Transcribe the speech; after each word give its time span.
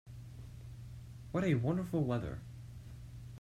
What 1.31 1.43
a 1.43 1.53
wonderful 1.53 2.03
weather! 2.03 2.41